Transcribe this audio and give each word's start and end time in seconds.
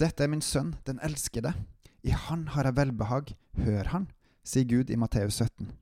Dette 0.00 0.24
er 0.24 0.30
min 0.32 0.40
sønn, 0.40 0.78
den 0.88 0.96
elskede. 1.04 1.50
I 2.00 2.14
han 2.16 2.46
har 2.54 2.64
jeg 2.64 2.76
velbehag. 2.78 3.34
Hør 3.60 3.88
han, 3.92 4.06
sier 4.40 4.64
Gud 4.64 4.88
i 4.88 4.96
Matteus 4.96 5.42
17. 5.42 5.74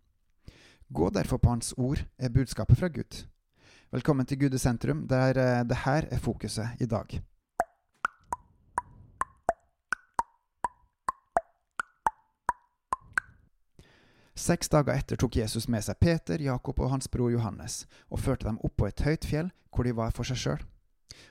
Gå 0.91 1.10
derfor 1.14 1.39
på 1.39 1.52
Hans 1.52 1.71
ord, 1.78 2.02
er 2.18 2.33
budskapet 2.34 2.81
fra 2.81 2.89
Gud. 2.89 3.20
Velkommen 3.94 4.26
til 4.26 4.41
Gud 4.41 4.54
i 4.54 4.58
sentrum, 4.58 5.07
der 5.07 5.39
eh, 5.39 5.62
det 5.62 5.84
her 5.84 6.08
er 6.10 6.18
fokuset 6.18 6.83
i 6.83 6.91
dag. 6.91 7.20
Seks 14.35 14.69
dager 14.75 14.98
etter 14.98 15.14
tok 15.14 15.39
Jesus 15.39 15.71
med 15.71 15.87
seg 15.87 16.03
Peter, 16.03 16.43
Jakob 16.43 16.82
og 16.82 16.91
hans 16.91 17.07
bror 17.07 17.30
Johannes 17.30 17.85
og 18.11 18.19
førte 18.27 18.50
dem 18.50 18.59
opp 18.66 18.80
på 18.82 18.91
et 18.91 19.07
høyt 19.07 19.30
fjell 19.30 19.55
hvor 19.71 19.87
de 19.87 19.95
var 19.95 20.11
for 20.11 20.27
seg 20.27 20.43
sjøl. 20.43 20.62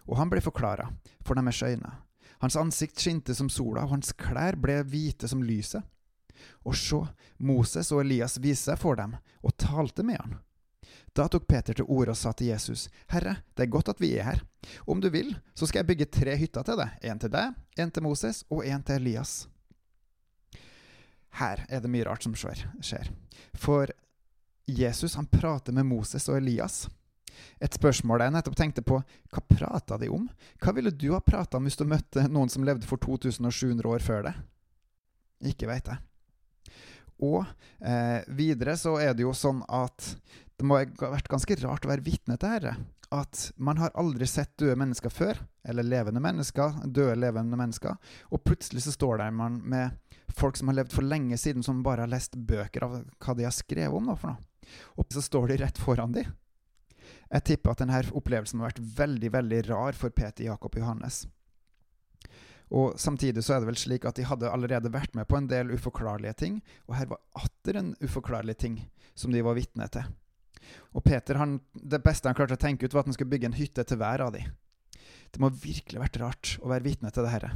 Og 0.07 0.19
han 0.21 0.31
ble 0.31 0.39
forklara 0.39 0.93
for 1.25 1.35
deres 1.35 1.65
øyne. 1.67 2.06
Hans 2.43 2.55
ansikt 2.55 2.99
skinte 3.01 3.35
som 3.35 3.49
sola, 3.49 3.85
og 3.85 3.95
hans 3.95 4.13
klær 4.13 4.57
ble 4.61 4.81
hvite 4.85 5.29
som 5.29 5.43
lyset. 5.43 5.85
Og 6.67 6.75
sjå, 6.77 7.01
Moses 7.37 7.89
og 7.93 8.03
Elias 8.03 8.37
viste 8.41 8.71
seg 8.71 8.81
for 8.81 8.99
dem 8.99 9.15
og 9.41 9.55
talte 9.57 10.05
med 10.05 10.21
han. 10.21 10.37
Da 11.17 11.25
tok 11.31 11.47
Peter 11.49 11.73
til 11.73 11.87
orde 11.89 12.13
og 12.13 12.19
sa 12.19 12.31
til 12.37 12.51
Jesus, 12.51 12.87
Herre, 13.09 13.39
det 13.57 13.65
er 13.65 13.73
godt 13.73 13.89
at 13.89 14.01
vi 14.01 14.11
er 14.19 14.27
her. 14.27 14.43
Om 14.85 15.01
du 15.01 15.09
vil, 15.09 15.31
så 15.57 15.65
skal 15.65 15.81
jeg 15.81 15.89
bygge 15.89 16.11
tre 16.13 16.35
hytter 16.37 16.67
til 16.67 16.77
deg, 16.77 16.97
en 17.09 17.21
til 17.23 17.31
deg, 17.33 17.55
en 17.81 17.93
til 17.93 18.05
Moses 18.05 18.43
og 18.53 18.61
en 18.67 18.83
til 18.85 19.01
Elias. 19.01 19.47
Her 21.39 21.65
er 21.69 21.81
det 21.81 21.89
mye 21.89 22.05
rart 22.05 22.25
som 22.25 22.35
skjer. 22.37 23.09
For 23.57 23.89
Jesus 24.67 25.15
han 25.17 25.29
prater 25.31 25.73
med 25.73 25.89
Moses 25.89 26.29
og 26.29 26.37
Elias. 26.37 26.85
Et 27.63 27.73
spørsmål 27.73 28.21
jeg 28.21 28.33
nettopp 28.35 28.57
tenkte 28.57 28.83
på, 28.85 28.99
hva 29.33 29.43
prata 29.49 29.97
de 29.97 30.09
om? 30.13 30.27
Hva 30.61 30.73
ville 30.77 30.93
du 30.93 31.09
ha 31.15 31.21
prata 31.23 31.57
om 31.57 31.65
hvis 31.67 31.79
du 31.79 31.87
møtte 31.89 32.27
noen 32.29 32.51
som 32.53 32.65
levde 32.67 32.87
for 32.89 33.01
2700 33.01 33.89
år 33.89 34.03
før 34.05 34.27
det? 34.29 34.35
Ikke 35.53 35.69
veit 35.69 35.89
jeg. 35.89 36.01
Og 37.25 37.41
eh, 37.81 38.21
videre 38.37 38.77
så 38.77 38.97
er 39.01 39.15
det 39.17 39.25
jo 39.25 39.33
sånn 39.33 39.63
at 39.73 40.11
det 40.57 40.65
må 40.65 40.77
ha 40.77 41.09
vært 41.13 41.29
ganske 41.29 41.57
rart 41.63 41.85
å 41.85 41.91
være 41.91 42.05
vitne 42.05 42.37
til 42.37 42.53
dette. 42.57 42.75
At 43.13 43.51
man 43.55 43.79
har 43.79 43.93
aldri 43.95 44.27
sett 44.27 44.51
døde 44.59 44.75
mennesker 44.77 45.13
før, 45.13 45.39
eller 45.67 45.85
levende 45.85 46.21
mennesker, 46.21 46.81
døde 46.83 47.15
levende 47.15 47.57
mennesker, 47.59 47.95
og 48.33 48.43
plutselig 48.43 48.83
så 48.83 48.91
står 48.91 49.21
der 49.21 49.31
man 49.35 49.61
med 49.63 49.95
folk 50.37 50.59
som 50.59 50.67
har 50.69 50.81
levd 50.81 50.93
for 50.93 51.07
lenge 51.07 51.37
siden, 51.39 51.63
som 51.63 51.85
bare 51.85 52.03
har 52.03 52.11
lest 52.11 52.35
bøker 52.35 52.83
av 52.85 52.97
hva 52.99 53.37
de 53.37 53.47
har 53.47 53.55
skrevet 53.55 53.95
om. 53.95 54.11
Da, 54.11 54.17
for 54.19 54.33
noe. 54.33 54.73
Og 54.99 55.07
så 55.13 55.23
står 55.23 55.53
de 55.53 55.61
rett 55.63 55.79
foran 55.79 56.13
de. 56.17 56.25
Jeg 57.27 57.43
tipper 57.49 57.73
at 57.73 57.81
denne 57.81 58.03
opplevelsen 58.15 58.61
har 58.61 58.71
vært 58.71 58.85
veldig 58.99 59.31
veldig 59.33 59.63
rar 59.69 59.97
for 59.97 60.13
Peter, 60.15 60.45
Jakob 60.47 60.77
Johannes. 60.79 61.25
Og 62.67 62.99
Samtidig 62.99 63.43
så 63.45 63.55
er 63.55 63.63
det 63.63 63.69
vel 63.69 63.79
slik 63.79 64.05
at 64.07 64.17
de 64.19 64.27
hadde 64.27 64.51
allerede 64.51 64.91
vært 64.91 65.15
med 65.15 65.27
på 65.27 65.37
en 65.39 65.47
del 65.47 65.71
uforklarlige 65.75 66.35
ting, 66.43 66.61
og 66.87 66.97
her 66.99 67.11
var 67.11 67.23
atter 67.39 67.79
en 67.79 67.93
uforklarlig 68.03 68.57
ting 68.59 68.79
som 69.15 69.31
de 69.31 69.43
var 69.43 69.55
vitne 69.57 69.87
til. 69.91 70.07
Og 70.95 71.03
Peter, 71.03 71.39
han, 71.39 71.59
Det 71.73 72.03
beste 72.03 72.27
han 72.27 72.35
klarte 72.35 72.57
å 72.57 72.59
tenke 72.59 72.85
ut, 72.85 72.93
var 72.93 73.05
at 73.05 73.11
han 73.11 73.15
skulle 73.15 73.31
bygge 73.31 73.51
en 73.51 73.59
hytte 73.59 73.83
til 73.87 73.99
hver 73.99 74.23
av 74.25 74.33
de. 74.35 74.43
Det 75.31 75.39
må 75.39 75.49
virkelig 75.51 76.01
vært 76.01 76.19
rart 76.19 76.53
å 76.61 76.71
være 76.71 76.87
vitne 76.87 77.11
til 77.11 77.23
det 77.23 77.33
dette. 77.35 77.55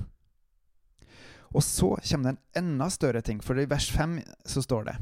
Og 1.52 1.64
så 1.64 1.90
kommer 2.08 2.32
det 2.32 2.32
en 2.32 2.64
enda 2.64 2.88
større 2.90 3.22
ting, 3.22 3.42
for 3.44 3.60
i 3.60 3.68
vers 3.68 3.90
5 3.92 4.22
så 4.48 4.64
står 4.64 4.86
det 4.88 4.94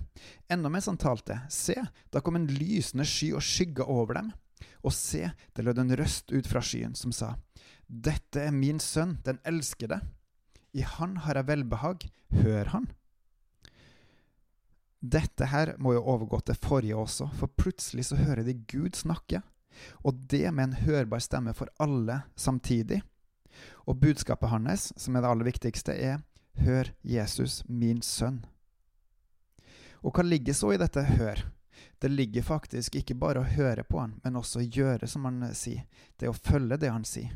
Enda 0.49 0.71
mens 0.73 0.87
han 0.89 0.97
talte, 0.97 1.43
se, 1.53 1.75
da 2.09 2.21
kom 2.25 2.39
en 2.39 2.49
lysende 2.49 3.05
sky 3.05 3.35
og 3.37 3.45
skygga 3.45 3.85
over 3.85 4.17
dem. 4.17 4.31
Og 4.83 4.93
se, 4.95 5.31
det 5.55 5.65
lød 5.65 5.81
en 5.81 5.95
røst 5.99 6.31
ut 6.31 6.47
fra 6.47 6.61
skyen 6.63 6.95
som 6.97 7.13
sa, 7.15 7.35
Dette 7.89 8.43
er 8.45 8.53
min 8.53 8.79
sønn, 8.79 9.17
den 9.25 9.39
elskede. 9.49 10.01
I 10.77 10.85
han 10.85 11.17
har 11.25 11.39
jeg 11.39 11.47
velbehag, 11.47 12.05
hør 12.43 12.73
han. 12.75 12.89
Dette 14.99 15.47
her 15.47 15.73
må 15.79 15.95
jo 15.95 16.03
overgå 16.11 16.41
til 16.45 16.59
forrige 16.59 16.97
også, 16.99 17.29
for 17.39 17.51
plutselig 17.57 18.09
så 18.09 18.19
hører 18.19 18.43
de 18.43 18.57
Gud 18.67 18.99
snakke, 18.99 19.41
og 20.03 20.19
det 20.29 20.51
med 20.53 20.67
en 20.67 20.79
hørbar 20.83 21.23
stemme 21.23 21.53
for 21.55 21.71
alle 21.79 22.21
samtidig. 22.35 23.01
Og 23.87 23.99
budskapet 23.99 24.51
hans, 24.51 24.91
som 24.97 25.15
er 25.15 25.23
det 25.23 25.31
aller 25.31 25.47
viktigste, 25.47 25.95
er 25.95 26.19
Hør, 26.59 26.91
Jesus, 27.03 27.63
min 27.69 28.01
sønn. 28.03 28.41
Og 30.03 30.11
hva 30.11 30.25
ligger 30.25 30.55
så 30.55 30.73
i 30.75 30.79
dette 30.79 31.03
hør? 31.15 31.45
Det 31.99 32.09
ligger 32.11 32.45
faktisk 32.45 32.95
ikke 32.95 33.17
bare 33.19 33.41
å 33.41 33.49
høre 33.49 33.83
på 33.83 33.99
han, 33.99 34.17
men 34.23 34.39
også 34.39 34.61
å 34.61 34.67
gjøre 34.67 35.07
som 35.07 35.27
han 35.27 35.43
eh, 35.43 35.55
sier. 35.57 35.85
Det 36.17 36.29
å 36.29 36.37
følge 36.37 36.79
det 36.79 36.91
han 36.93 37.05
sier. 37.07 37.35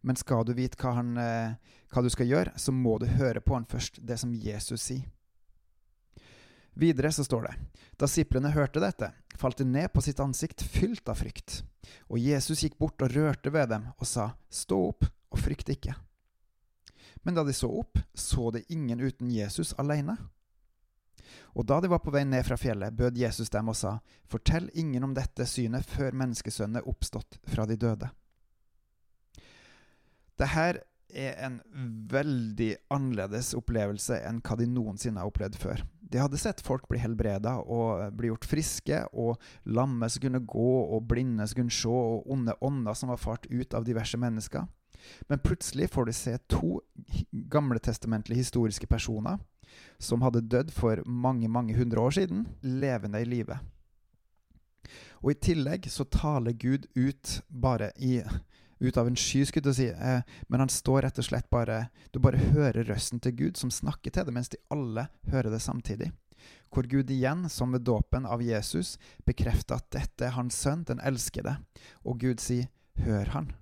Men 0.00 0.16
skal 0.16 0.44
du 0.46 0.52
vite 0.54 0.78
hva, 0.78 0.94
han, 0.98 1.16
eh, 1.18 1.78
hva 1.92 2.02
du 2.02 2.10
skal 2.12 2.28
gjøre, 2.28 2.54
så 2.56 2.72
må 2.72 2.98
du 3.02 3.08
høre 3.10 3.40
på 3.40 3.56
han 3.56 3.66
først, 3.68 4.00
det 4.02 4.18
som 4.20 4.34
Jesus 4.34 4.88
sier. 4.90 5.08
Videre 6.72 7.10
så 7.12 7.24
står 7.24 7.42
det 7.42 7.54
Da 8.00 8.08
siplene 8.08 8.52
hørte 8.54 8.80
dette, 8.80 9.10
falt 9.36 9.58
de 9.60 9.66
ned 9.68 9.92
på 9.92 10.00
sitt 10.00 10.20
ansikt, 10.24 10.62
fylt 10.64 11.08
av 11.08 11.20
frykt. 11.20 11.60
Og 12.08 12.18
Jesus 12.18 12.62
gikk 12.64 12.78
bort 12.80 13.02
og 13.04 13.12
rørte 13.12 13.52
ved 13.52 13.68
dem 13.74 13.90
og 13.98 14.08
sa, 14.08 14.32
Stå 14.48 14.78
opp 14.88 15.04
og 15.32 15.40
frykt 15.40 15.68
ikke. 15.72 15.94
Men 17.22 17.36
da 17.36 17.44
de 17.44 17.52
så 17.54 17.68
opp, 17.68 17.98
så 18.14 18.50
de 18.50 18.64
ingen 18.72 19.00
uten 19.00 19.30
Jesus 19.30 19.74
alene. 19.78 20.16
Og 21.56 21.66
da 21.68 21.80
de 21.80 21.90
var 21.92 22.02
på 22.04 22.12
vei 22.14 22.24
ned 22.28 22.44
fra 22.46 22.58
fjellet, 22.60 22.96
bød 22.96 23.18
Jesus 23.20 23.52
dem 23.52 23.70
og 23.72 23.76
sa, 23.78 23.98
Fortell 24.30 24.70
ingen 24.78 25.04
om 25.04 25.14
dette 25.16 25.46
synet 25.48 25.86
før 25.88 26.16
menneskesønnen 26.16 26.80
er 26.80 26.88
oppstått 26.88 27.40
fra 27.52 27.66
de 27.68 27.76
døde. 27.80 28.10
Dette 30.40 30.82
er 31.12 31.38
en 31.44 31.58
veldig 32.08 32.70
annerledes 32.92 33.52
opplevelse 33.58 34.16
enn 34.24 34.40
hva 34.44 34.56
de 34.56 34.68
noensinne 34.70 35.20
har 35.20 35.28
opplevd 35.28 35.58
før. 35.60 35.82
De 36.12 36.20
hadde 36.20 36.40
sett 36.40 36.60
folk 36.64 36.88
bli 36.90 37.00
helbreda 37.00 37.58
og 37.62 38.12
bli 38.16 38.28
gjort 38.28 38.48
friske, 38.48 38.98
og 39.12 39.40
lamme 39.64 40.08
som 40.12 40.24
kunne 40.24 40.42
gå, 40.44 40.72
og 40.92 41.06
blinde 41.08 41.46
som 41.48 41.62
kunne 41.62 41.76
se, 41.76 41.88
og 41.88 42.28
onde 42.32 42.56
ånder 42.64 42.96
som 42.96 43.12
var 43.12 43.20
fart 43.20 43.48
ut 43.48 43.76
av 43.76 43.86
diverse 43.88 44.20
mennesker. 44.20 44.66
Men 45.28 45.40
plutselig 45.42 45.88
får 45.90 46.08
de 46.08 46.14
se 46.16 46.36
to 46.52 46.80
gamletestamentlige 47.52 48.44
historiske 48.44 48.86
personer 48.86 49.40
som 50.02 50.22
hadde 50.22 50.44
dødd 50.44 50.72
for 50.74 51.02
mange, 51.06 51.48
mange 51.48 51.76
hundre 51.76 52.00
år 52.00 52.16
siden, 52.18 52.46
levende 52.62 53.22
i 53.22 53.28
live. 53.28 53.58
Og 55.22 55.32
i 55.32 55.38
tillegg 55.38 55.86
så 55.90 56.04
taler 56.10 56.56
Gud 56.58 56.88
ut 56.98 57.38
bare 57.48 57.92
i 57.96 58.18
ut 58.82 58.96
av 58.96 59.06
en 59.06 59.16
sky, 59.16 59.44
skulle 59.46 59.70
du 59.70 59.74
si. 59.74 59.88
Eh, 59.88 60.22
men 60.50 60.60
han 60.60 60.72
står 60.72 61.04
rett 61.06 61.18
og 61.22 61.26
slett 61.26 61.50
bare 61.50 61.86
Du 62.10 62.18
bare 62.18 62.40
hører 62.52 62.84
røsten 62.88 63.20
til 63.22 63.36
Gud 63.38 63.60
som 63.60 63.70
snakker 63.70 64.10
til 64.10 64.26
deg, 64.26 64.34
mens 64.34 64.50
de 64.50 64.58
alle 64.74 65.06
hører 65.30 65.52
det 65.54 65.62
samtidig. 65.62 66.10
Hvor 66.72 66.88
Gud 66.90 67.10
igjen, 67.10 67.46
som 67.48 67.72
ved 67.72 67.84
dåpen 67.86 68.26
av 68.26 68.42
Jesus, 68.42 68.96
bekrefter 69.24 69.78
at 69.78 69.90
dette 69.94 70.26
er 70.26 70.34
hans 70.34 70.58
sønn, 70.58 70.82
den 70.88 71.02
elskede, 71.04 71.58
og 72.02 72.18
Gud 72.18 72.40
sier 72.40 72.66
'hør 72.98 73.30
han'. 73.36 73.52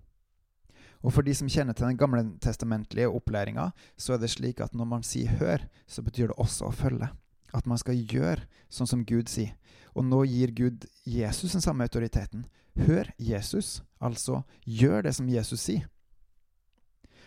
Og 1.00 1.14
for 1.14 1.24
de 1.24 1.32
som 1.34 1.48
kjenner 1.48 1.76
til 1.76 1.88
den 1.88 1.98
gamle 2.00 2.22
testamentlige 2.44 3.08
opplæringa, 3.08 3.70
så 3.96 4.14
er 4.14 4.20
det 4.20 4.30
slik 4.30 4.60
at 4.60 4.74
når 4.74 4.84
man 4.84 5.02
sier 5.02 5.28
'hør', 5.28 5.68
så 5.86 6.02
betyr 6.02 6.26
det 6.28 6.36
også 6.36 6.68
å 6.68 6.76
følge. 6.76 7.08
At 7.54 7.66
man 7.66 7.78
skal 7.78 7.94
gjøre 7.94 8.46
sånn 8.68 8.86
som 8.86 9.04
Gud 9.04 9.28
sier. 9.28 9.56
Og 9.94 10.04
nå 10.04 10.24
gir 10.24 10.52
Gud 10.54 10.86
Jesus 11.06 11.52
den 11.52 11.60
samme 11.60 11.82
autoriteten. 11.84 12.46
Hør 12.78 13.10
Jesus, 13.18 13.82
altså 14.00 14.42
gjør 14.66 15.02
det 15.02 15.14
som 15.14 15.28
Jesus 15.28 15.60
sier. 15.60 15.88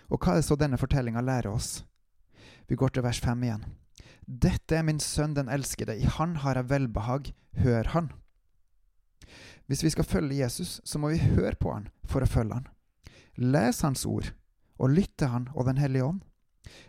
Og 0.09 0.19
hva 0.19 0.31
er 0.33 0.35
det 0.35 0.45
så 0.45 0.56
denne 0.56 0.78
fortellinga 0.78 1.22
lærer 1.22 1.51
oss? 1.51 1.83
Vi 2.67 2.75
går 2.75 2.89
til 2.89 3.03
vers 3.03 3.19
fem 3.19 3.44
igjen. 3.44 3.66
Dette 4.28 4.78
er 4.78 4.85
min 4.88 5.00
sønn 5.00 5.33
den 5.35 5.50
elskede, 5.51 5.97
i 6.00 6.07
han 6.07 6.38
har 6.45 6.56
jeg 6.56 6.69
velbehag, 6.69 7.33
hør 7.59 7.89
han. 7.91 8.12
Hvis 9.67 9.83
vi 9.83 9.89
skal 9.89 10.07
følge 10.07 10.39
Jesus, 10.39 10.79
så 10.83 11.00
må 11.00 11.12
vi 11.12 11.17
høre 11.17 11.56
på 11.59 11.73
han 11.73 11.89
for 12.07 12.23
å 12.23 12.29
følge 12.29 12.62
han. 12.62 12.72
Les 13.38 13.81
Hans 13.81 14.05
ord, 14.05 14.33
og 14.77 14.94
lytt 14.94 15.16
til 15.17 15.31
Han 15.31 15.49
og 15.53 15.66
Den 15.69 15.81
hellige 15.81 16.05
ånd. 16.05 16.21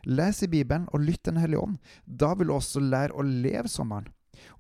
Les 0.04 0.42
i 0.42 0.48
Bibelen 0.48 0.86
og 0.92 1.02
lytt 1.02 1.24
Den 1.24 1.40
hellige 1.40 1.62
ånd. 1.62 1.78
Da 2.04 2.34
vil 2.34 2.50
du 2.50 2.54
også 2.54 2.82
lære 2.82 3.16
å 3.16 3.24
leve 3.24 3.68
som 3.68 3.92
Han. 3.94 4.08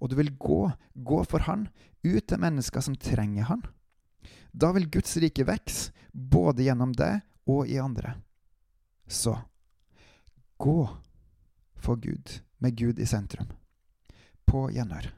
Og 0.00 0.10
du 0.10 0.16
vil 0.16 0.32
gå, 0.38 0.72
gå 0.94 1.22
for 1.28 1.44
Han, 1.48 1.68
ut 2.04 2.26
til 2.26 2.40
mennesker 2.40 2.84
som 2.84 2.96
trenger 2.96 3.50
Han. 3.50 3.64
Da 4.52 4.70
vil 4.72 4.90
Guds 4.90 5.16
rike 5.18 5.46
vokse, 5.46 5.92
både 6.12 6.68
gjennom 6.68 6.92
deg 6.94 7.24
og 7.50 7.68
i 7.68 7.80
andre. 7.82 8.14
Så 9.06 9.34
gå 10.62 10.78
for 11.74 12.00
Gud, 12.00 12.40
med 12.58 12.78
Gud 12.78 13.02
i 13.02 13.06
sentrum. 13.06 13.50
På 14.46 14.68
gjenhør. 14.72 15.10